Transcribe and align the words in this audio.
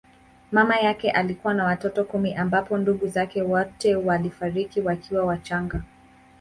Mama 0.51 0.79
yake 0.79 1.11
alikuwa 1.11 1.53
na 1.53 1.65
watoto 1.65 2.03
kumi 2.03 2.33
ambapo 2.33 2.77
ndugu 2.77 3.07
zake 3.07 3.41
wote 3.41 3.95
walifariki 3.95 4.81
wakiwa 4.81 5.25
wachanga. 5.25 5.83